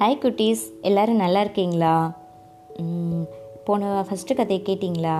[0.00, 0.62] Hi குட்டீஸ்.
[0.80, 2.12] எல்லோரும் நல்லா இருக்கீங்களா?
[3.64, 5.16] போன ஃபஸ்ட்டு கதையை கேட்டிங்களா?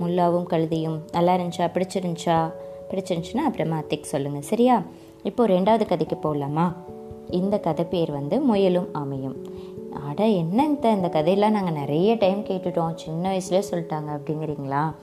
[0.00, 1.66] முல்லாவும் கழுதியும் நல்லா இருந்துச்சா?
[1.74, 2.52] பிடிச்சிருந்துச்சா?
[2.90, 4.82] பிடிச்சிருந்துச்சுன்னா அப்புறமா அத்தைக்கு சொல்லுங்கள் சரியா?
[5.22, 6.72] இப்போ ரெண்டாவது கதைக்கு போகலாமா
[7.30, 9.36] இந்த கதை பேர் வந்து முயலும் அமையும்.
[10.08, 12.94] அட என்னங்க இந்த கதையெல்லாம் நாங்கள் நிறைய டைம் கேட்டுட்டோம்.
[12.94, 14.94] சின்ன வயசுலேயே சொல்லிட்டாங்க அப்படிங்கிறீங்களா?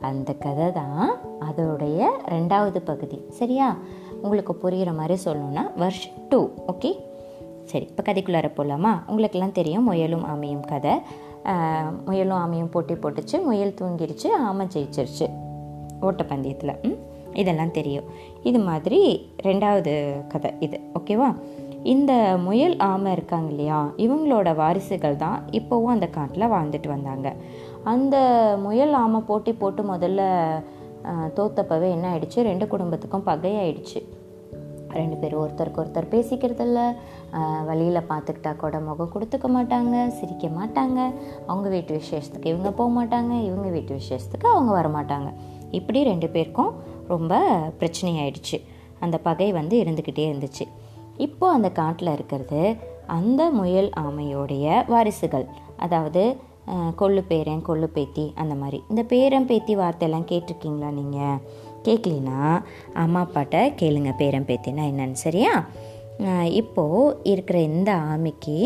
[0.00, 1.16] அந்த கதை தான்
[1.50, 3.76] அதோடைய ரெண்டாவது பகுதி சரியா?
[4.22, 7.08] உங்களுக்கு புரிகிற மாதிரி சொல்லணும்னா வருஷ் டூ ஓகே
[7.70, 10.94] சரி இப்போ கதைக்குள்ளார போகலாமா உங்களுக்கெல்லாம் தெரியும் முயலும் ஆமையும் கதை.
[12.06, 15.26] முயலும் ஆமையும் போட்டி போட்டுச்சு முயல் தூங்கிருச்சு ஆமை ஜெயிச்சிருச்சு.
[16.02, 16.98] ஓட்டப்பந்தயத்தில் ம்?
[17.32, 18.06] இதெல்லாம் தெரியும்.
[18.42, 19.00] இது மாதிரி
[19.42, 19.92] ரெண்டாவது
[20.28, 21.28] கதை இது ஓகேவா?
[21.82, 22.12] இந்த
[22.46, 23.78] முயல் ஆமை இருக்காங்க இல்லையா?
[23.96, 27.28] இவங்களோட வாரிசுகள் தான் இப்போவும் அந்த காட்டில் வாழ்ந்துட்டு வந்தாங்க.
[27.92, 28.16] அந்த
[28.62, 30.22] முயல் ஆமை போட்டி போட்டு முதல்ல
[31.38, 32.40] தோத்தப்பவே என்ன ஆயிடுச்சு?
[32.42, 34.00] ரெண்டு குடும்பத்துக்கும் பகையாயிடுச்சு.
[34.98, 36.80] ரெண்டு பேரும் ஒருத்தருக்கு ஒருத்தர் பேசிக்கிறதில்ல.
[37.68, 40.98] வழியில் பார்த்துக்கிட்டா கூட முகம் கொடுத்துக்க மாட்டாங்க சிரிக்க மாட்டாங்க.
[41.46, 45.30] அவங்க வீட்டு விசேஷத்துக்கு இவங்க போக மாட்டாங்க இவங்க வீட்டு விசேஷத்துக்கு அவங்க வர மாட்டாங்க.
[45.78, 46.72] இப்படி ரெண்டு பேருக்கும்
[47.12, 47.34] ரொம்ப
[47.80, 48.58] பிரச்சனையாயிடுச்சு.
[49.04, 50.66] அந்த பகை வந்து இருந்துக்கிட்டே இருந்துச்சு.
[51.26, 52.60] இப்போது அந்த காட்டில் இருக்கிறது
[53.18, 55.46] அந்த முயல் ஆமையோடைய வாரிசுகள்.
[55.84, 56.22] அதாவது
[57.00, 58.78] கொள்ளு பேரன் கொள்ளு பேத்தி அந்த மாதிரி.
[58.88, 61.38] இந்த பேரன் பேத்தி வார்த்தையெல்லாம் கேட்டிருக்கீங்களா நீங்கள்
[61.84, 62.38] கேட்கலினா
[63.02, 65.54] அம்மா அப்பாட்ட கேளுங்க பேரன் பேத்தினா என்னன்னு சரியா?
[66.60, 68.58] இப்போது இருக்கிற இந்த ஆமைக்கு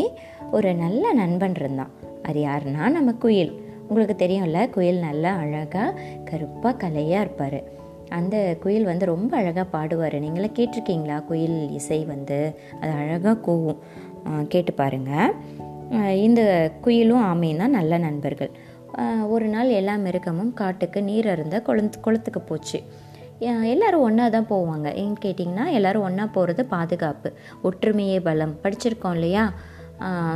[0.51, 1.93] ஒரு நல்ல நண்பன் இருந்தான்.
[2.27, 3.53] அது யாருன்னா நம்ம குயில்.
[3.87, 7.59] உங்களுக்கு தெரியும்ல குயில் நல்லா அழகாக கருப்பாக கலையாக இருப்பார்.
[8.09, 10.17] அந்த குயில் வந்து ரொம்ப அழகாக பாடுவார்.
[10.19, 11.17] நீங்களே கேட்டிருக்கீங்களா?
[11.29, 12.37] குயில் இசை வந்து
[12.81, 13.79] அது அழகாக கூவும்.
[14.47, 15.33] கேட்டு பாருங்கள்
[16.27, 16.41] இந்த
[16.85, 18.51] குயிலும் ஆமையும் தான் நல்ல நண்பர்கள்.
[19.33, 22.79] ஒரு நாள் எல்லா மிருகமும் காட்டுக்கு நீர் அருந்த குளத்து குளத்துக்கு போச்சு.
[23.73, 24.87] எல்லாரும் ஒன்றா தான் போவாங்க.
[25.01, 27.29] ஏன்னு கேட்டிங்கன்னா எல்லாரும் ஒன்றா போகிறது பாதுகாப்பு
[27.69, 28.53] ஒற்றுமையே பலம்.
[28.63, 29.45] படிச்சிருக்கோம் இல்லையா?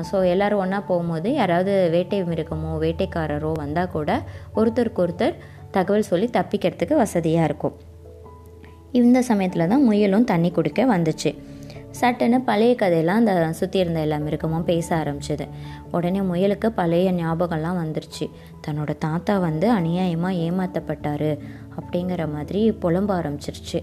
[0.10, 4.10] ஸோ எல்லாரும் ஒன்றா போகும்போது யாராவது வேட்டை மிருகமோ வேட்டைக்காரரோ வந்தால் கூட
[4.56, 5.40] ஒருத்தருக்கு ஒருத்தர்
[5.72, 7.76] தகவல் சொல்லி தப்பிக்கிறதுக்கு வசதியாக இருக்கும்.
[8.92, 11.32] இந்த சமயத்தில் தான் முயலும் தண்ணி குடிக்க வந்துச்சு.
[12.00, 15.46] சட்டுன்னு பழைய கதையெல்லாம் அந்த சுற்றி இருந்த எல்லா மிருகமும் பேச ஆரம்பிச்சது.
[15.92, 18.26] உடனே முயலுக்கு பழைய ஞாபகம்லாம் வந்துருச்சு.
[18.66, 21.30] தன்னோட தாத்தா வந்து அநியாயமாக ஏமாற்றப்பட்டார்
[21.80, 23.80] அப்படிங்கிற மாதிரி புலம்ப ஆரம்பிச்சிருச்சு.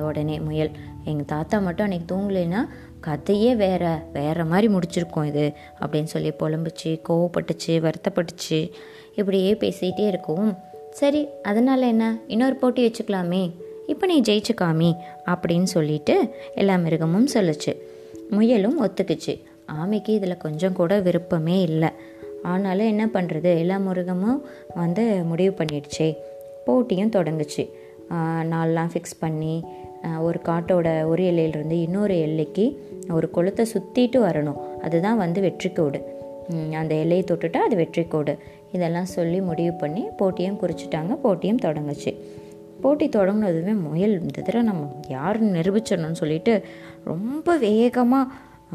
[0.00, 0.70] உடனே முயல்.
[1.04, 2.60] எங்கள் தாத்தா மட்டும் அன்றைக்கி தூங்கலைன்னா
[3.00, 8.70] கதையே வேற வேற மாதிரி முடிச்சிருக்கோம் இது அப்படின்னு சொல்லி புலம்புச்சு கோவப்பட்டுச்சு வருத்தப்பட்டுச்சு.
[9.14, 10.56] இப்படியே பேசிகிட்டே இருக்கும்
[10.90, 12.18] சரி அதனால் என்ன?
[12.26, 13.52] இன்னொரு போட்டி வச்சுக்கலாமே.
[13.86, 14.96] இப்போ நீ ஜெயிச்சுக்காமி
[15.26, 17.72] அப்படின்னு சொல்லிட்டு எல்லா மிருகமும் சொல்லுச்சு.
[18.30, 19.42] முயலும் ஒத்துக்குச்சு.
[19.80, 21.88] ஆமைக்கு இதில் கொஞ்சம் கூட விருப்பமே இல்லை.
[22.42, 24.44] ஆனாலும் என்ன பண்ணுறது எல்லா மிருகமும்
[24.74, 26.14] வந்து முடிவு பண்ணிடுச்சே.
[26.64, 27.70] போட்டியும் தொடங்குச்சு.
[28.10, 29.64] ஆஹ் நாள்லாம் ஃபிக்ஸ் பண்ணி
[30.20, 34.76] ஒரு காட்டோட ஒரு எல்லையிலிருந்து இன்னொரு எல்லைக்கு ஒரு குளத்தை சுற்றிட்டு வரணும்.
[34.82, 36.02] அதுதான் வந்து வெற்றிக்கோடு.
[36.76, 38.38] அந்த எல்லையை தொட்டுட்டா அது வெற்றிக்கோடு.
[38.72, 42.20] இதெல்லாம் சொல்லி முடிவு பண்ணி போட்டியும் குறிச்சிட்டாங்க போட்டியும் தொடங்குச்சு.
[42.80, 46.62] போட்டி தொடங்கினதுமே முயல் இந்த தடவை நம்ம யாருன்னு நிரூபிச்சிடணும்னு சொல்லிட்டு
[47.04, 48.32] ரொம்ப வேகமாக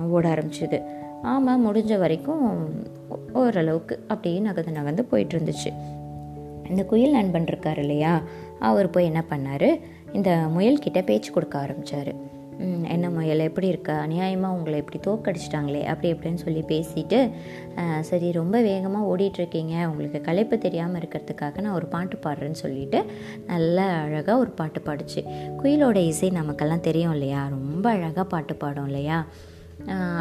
[0.09, 0.81] ஓட ஆரம்பிச்சுது.
[1.23, 2.69] ஆமாம் முடிஞ்ச வரைக்கும்
[3.33, 5.97] ஓரளவுக்கு அப்படியே நகர்ந்து நகர்ந்து போயிட்டு இருந்துச்சு.
[6.71, 8.13] இந்த குயில் நண்பன் இருக்கார் இல்லையா?
[8.69, 9.69] அவர் போய் என்ன பண்ணார்?
[10.17, 12.13] இந்த முயல்கிட்ட பேச்சு கொடுக்க ஆரம்பித்தார்
[12.93, 13.93] என்ன முயல் எப்படி இருக்கா?
[14.05, 17.19] அநியாயமாக உங்களை இப்படி தோக்கடிச்சிட்டாங்களே அப்படி இப்படின்னு சொல்லி பேசிட்டு
[18.09, 19.75] சரி ரொம்ப வேகமாக ஓடிட்டுருக்கீங்க.
[19.91, 23.01] உங்களுக்கு களைப்பு தெரியாமல் இருக்கிறதுக்காக நான் ஒரு பாட்டு பாடுறேன்னு சொல்லிட்டு
[23.51, 25.23] நல்ல அழகாக ஒரு பாட்டு பாடுச்சு.
[25.61, 27.43] குயிலோட இசை நமக்கெல்லாம் தெரியும் இல்லையா?
[27.57, 29.19] ரொம்ப அழகாக பாட்டு பாடும் இல்லையா?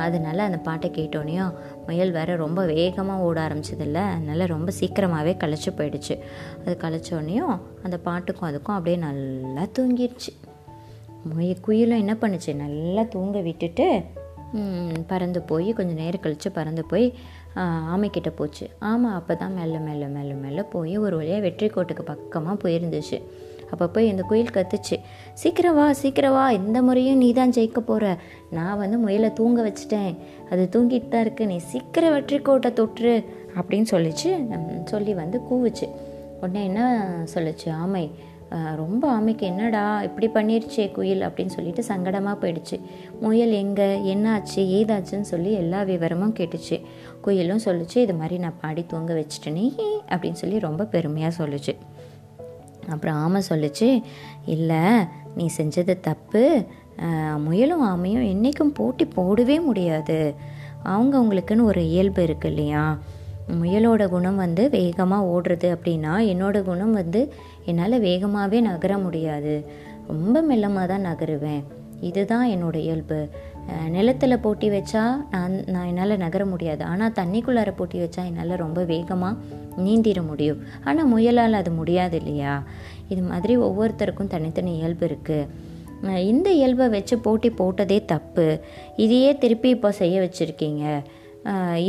[0.05, 1.55] அதனால அந்த பாட்டை கேட்டோனையும்
[1.87, 4.01] முயல் வேற ரொம்ப வேகமாக ஓட ஆரம்பிச்சதில்ல.
[4.17, 6.15] அதனால் ரொம்ப சீக்கிரமாகவே களைச்சி போயிடுச்சு.
[6.65, 10.33] அது களைச்சோடனையும் அந்த பாட்டுக்கும் அதுக்கும் அப்படியே நல்லா தூங்கிடுச்சு.
[11.33, 12.55] முய குயிலும் என்ன பண்ணுச்சு?
[12.65, 13.87] நல்லா தூங்க விட்டுட்டு
[15.07, 17.07] பறந்து போய் கொஞ்சம் நேரம் கழித்து பறந்து போய்
[17.95, 18.67] ஆமைக்கிட்ட போச்சு.
[18.91, 23.19] ஆமாம் அப்போ தான் மெல்ல மெல்ல மெல்ல மெல்ல போய் ஒரு வழியாக வெற்றி கோட்டுக்கு பக்கமாக போயிருந்துச்சு.
[23.73, 24.97] அப்போ போய் இந்த குயில் கத்துச்சு.
[25.41, 28.15] சீக்கிரம் வா சீக்கிரம் வா இந்த முறையும் நீ தான் ஜெயிக்க போகிற
[28.57, 30.13] நான் வந்து முயலை தூங்க வச்சுட்டேன்.
[30.53, 31.47] அது தூங்கிட்டு தான் இருக்கு.
[31.53, 32.71] நீ சீக்கிரம் வெற்றி கோட்டை
[33.59, 34.31] அப்படின்னு சொல்லிச்சு.
[34.95, 35.87] சொல்லி வந்து கூவுச்சு.
[36.41, 36.83] உடனே என்ன
[37.35, 37.69] சொல்லுச்சு?
[37.85, 38.03] ஆமை
[38.81, 41.25] ரொம்ப ஆமைக்கு என்னடா இப்படி பண்ணிருச்சே குயில்?
[41.27, 42.77] அப்படின்னு சொல்லிட்டு சங்கடமாக போயிடுச்சு.
[43.25, 43.89] முயல் எங்கே?
[44.13, 44.61] என்னாச்சு?
[44.79, 46.77] ஏதாச்சுன்னு சொல்லி எல்லா விவரமும் கேட்டுச்சு.
[47.25, 49.67] குயிலும் சொல்லுச்சு இது மாதிரி நான் பாடி தூங்க வச்சுட்டேனே
[50.13, 51.75] அப்படின்னு சொல்லி ரொம்ப பெருமையாக சொல்லுச்சு.
[52.89, 53.89] அப்புறம் ஆமை சொல்லுச்சு
[54.47, 54.83] இல்லை
[55.37, 56.45] நீ செஞ்சது தப்பு.
[57.45, 60.21] முயலும் ஆமையும் என்றைக்கும் போட்டி போடவே முடியாது.
[60.95, 62.85] அவங்க அவங்களுக்குன்னு ஒரு இயல்பு இருக்கு இல்லையா?
[63.61, 67.21] முயலோட குணம் வந்து வேகமாக ஓடுறது அப்படின்னா என்னோட குணம் வந்து
[67.65, 69.55] என்னால் வேகமாகவே நகர முடியாது.
[70.09, 71.63] ரொம்ப மெல்லமாக தான் நகருவேன்.
[72.01, 73.21] இதுதான் என்னோட இயல்பு.
[73.95, 76.83] நிலத்தில் போட்டி வச்சா நான் நான் என்னால் நகர முடியாது.
[76.93, 79.41] ஆனால் தண்ணிக்குள்ளார போட்டி வச்சா என்னால் ரொம்ப வேகமாக
[79.87, 80.61] நீந்திட முடியும்.
[80.89, 82.55] ஆனால் முயலால் அது முடியாது இல்லையா?
[83.13, 88.45] இது மாதிரி ஒவ்வொருத்தருக்கும் தனித்தனி இயல்பு இருக்குது இந்த இயல்பை வச்சு போட்டி போட்டதே தப்பு.
[89.05, 90.85] இதையே திருப்பி இப்போ செய்ய வச்சுருக்கீங்க.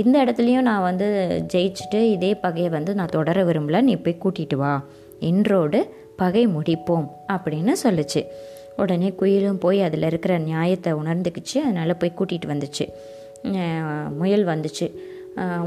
[0.02, 1.08] இந்த இடத்துலையும் நான் வந்து
[1.54, 3.81] ஜெயிச்சுட்டு இதே பகையை வந்து நான் தொடர விரும்பல.
[3.90, 4.74] நீ போய் கூட்டிகிட்டு வா.
[5.30, 5.80] இன்றோடு
[6.22, 8.24] பகை முடிப்போம் அப்படின்னு சொல்லுச்சு.
[8.80, 11.58] உடனே குயிலும் போய் அதில் இருக்கிற நியாயத்தை உணர்ந்துக்கிச்சு.
[11.64, 12.86] அதனால் போய் கூட்டிகிட்டு வந்துச்சு.
[14.18, 14.88] முயல் வந்துச்சு.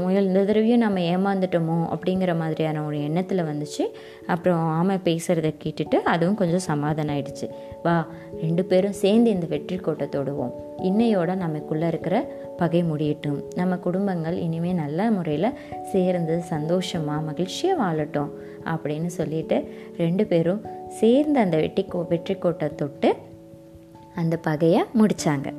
[0.01, 3.83] முயல் இந்த தடவையும் நம்ம ஏமாந்துட்டோமோ அப்படிங்கிற மாதிரியான ஒரு எண்ணத்தில் வந்துச்சு.
[4.27, 7.47] அப்புறம் ஆமை பேசுகிறத கேட்டுட்டு அதுவும் கொஞ்சம் சமாதானம் ஆயிடுச்சு.
[7.83, 7.95] வா
[8.41, 10.53] ரெண்டு பேரும் சேர்ந்து இந்த வெற்றி கோட்டை தொடுவோம்.
[10.89, 12.15] இன்னையோட நமக்குள்ளே இருக்கிற
[12.57, 13.39] பகை முடியட்டும்.
[13.55, 15.55] நம்ம குடும்பங்கள் இனிமேல் நல்ல முறையில்
[15.91, 18.31] சேர்ந்து சந்தோஷமாக மகிழ்ச்சியாக வாழட்டும்
[18.73, 19.59] அப்படின்னு சொல்லிட்டு
[19.97, 20.63] ரெண்டு பேரும்
[21.01, 23.11] சேர்ந்து அந்த வெட்டி கோ வெற்றி கோட்டை தொட்டு
[24.15, 25.49] அந்த பகையை முடித்தாங்க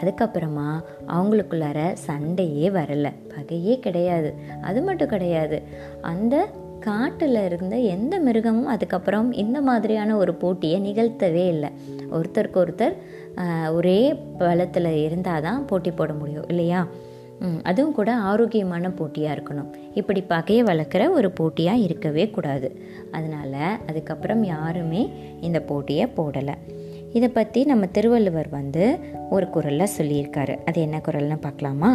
[0.00, 0.68] அதுக்கப்புறமா
[1.06, 3.12] அவங்களுக்குள்ளார சண்டையே வரலை.
[3.34, 4.32] பகையே கிடையாது.
[4.62, 5.58] அது மட்டும் கிடையாது.
[6.00, 6.34] அந்த
[6.80, 11.70] காட்டில் இருந்த எந்த மிருகமும் அதுக்கப்புறம் இந்த மாதிரியான ஒரு போட்டியை நிகழ்த்தவே இல்லை.
[12.12, 12.94] ஒருத்தருக்கு ஒருத்தர்
[13.72, 14.00] ஒரே
[14.38, 16.80] பலத்தில் இருந்தால் தான் போட்டி போட முடியும் இல்லையா?
[17.62, 19.68] அதுவும் கூட ஆரோக்கியமான போட்டியாக இருக்கணும்.
[19.94, 22.68] இப்படி பகையை வளர்க்குற ஒரு போட்டியாக இருக்கவே கூடாது.
[23.10, 25.02] அதனால் அதுக்கப்புறம் யாருமே
[25.40, 26.56] இந்த போட்டியை போடலை.
[27.12, 28.84] இதை பற்றி நம்ம திருவள்ளுவர் வந்து
[29.30, 30.54] ஒரு குரலில் சொல்லியிருக்காரு.
[30.64, 31.90] அது என்ன குரல்னு பார்க்கலாமா?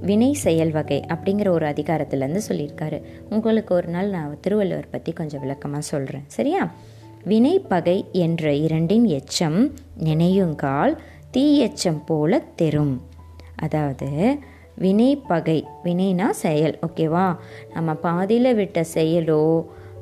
[0.00, 2.98] வினை செயல் வகை அப்படிங்கிற ஒரு அதிகாரத்துலேருந்து சொல்லியிருக்காரு.
[3.30, 6.62] உங்களுக்கு ஒரு நாள் நான் திருவள்ளுவர் பற்றி கொஞ்சம் விளக்கமாக சொல்கிறேன் சரியா?
[7.24, 9.60] வினை பகை என்ற இரண்டின் எச்சம்
[10.08, 10.94] நினையுங்கால்
[11.36, 12.94] தீயெச்சம் போல தெரும்.
[13.56, 14.10] அதாவது
[14.74, 17.26] வினை பகை வினைனா செயல் ஓகேவா?
[17.74, 19.42] நம்ம பாதியில் விட்ட செயலோ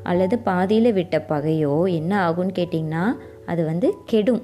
[0.02, 3.04] அல்லது பாதியில் விட்ட பகையோ என்ன ஆகும்னு கேட்டிங்கன்னா
[3.46, 4.42] அது வந்து கெடும்.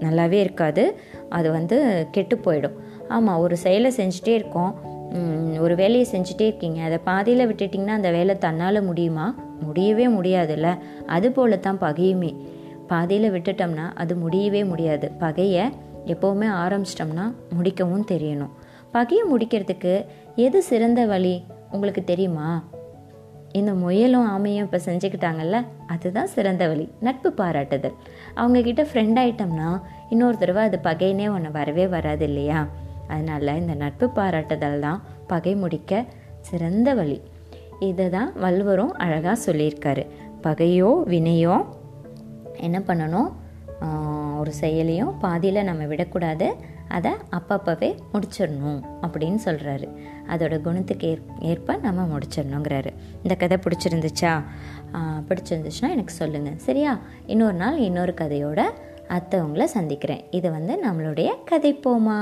[0.00, 0.98] நல்லாவே இருக்காது.
[1.28, 2.76] அது வந்து கெட்டு போயிடும்.
[3.08, 4.96] ஆமாம் ஒரு செயலை செஞ்சுட்டே இருக்கோம்.
[5.60, 6.82] ஒரு வேலையை செஞ்சுட்டே இருக்கீங்க.
[6.82, 9.34] அதை பாதியில் விட்டுட்டிங்கன்னா அந்த வேலை தன்னால் முடியுமா?
[9.60, 10.78] முடியவே முடியாதுல்ல.
[11.06, 12.32] அது போல தான் பகையுமே.
[12.86, 15.10] பாதியில் விட்டுட்டோம்னா அது முடியவே முடியாது.
[15.18, 15.64] பகையை
[16.06, 17.26] எப்போவுமே ஆரம்பிச்சிட்டோம்னா
[17.60, 18.54] முடிக்கவும் தெரியணும்.
[18.92, 20.04] பகையை முடிக்கிறதுக்கு
[20.36, 21.42] எது சிறந்த வழி?
[21.72, 22.64] உங்களுக்கு தெரியுமா?
[23.58, 27.96] இந்த முயலும் ஆமையும் இப்போ செஞ்சுக்கிட்டாங்கல்ல அதுதான் சிறந்த வழி நட்பு பாராட்டுதல்.
[28.40, 29.68] அவங்கக்கிட்ட ஃப்ரெண்ட் ஆகிட்டோம்னா
[30.08, 32.60] இன்னொரு தடவை அது பகைனே ஒன்று வரவே வராது இல்லையா?
[33.08, 36.04] அதனால் இந்த நட்பு பாராட்டுதல் தான் பகை முடிக்க
[36.48, 37.18] சிறந்த வழி.
[37.88, 40.04] இதை தான் வல்வரும் அழகாக சொல்லியிருக்காரு.
[40.46, 41.56] பகையோ வினையோ
[42.66, 43.30] என்ன பண்ணணும்?
[44.40, 46.46] ஒரு செயலையும் பாதியில் நம்ம விடக்கூடாது.
[46.88, 49.88] அதை அப்பப்போவே முடிச்சிடணும் அப்படின்னு சொல்கிறாரு
[50.28, 52.92] அதோட குணத்துக்கு ஏற் ஏற்ப நம்ம முடிச்சிடணுங்கிறாரு.
[53.22, 54.42] இந்த கதை பிடிச்சிருந்துச்சா?
[55.28, 56.98] பிடிச்சிருந்துச்சுன்னா எனக்கு சொல்லுங்கள் சரியா?
[57.26, 58.62] இன்னொரு நாள் இன்னொரு கதையோட
[59.08, 60.24] அத்தை உங்களை சந்திக்கிறேன்.
[60.30, 62.18] இது வந்து நம்மளுடைய கதை போமா.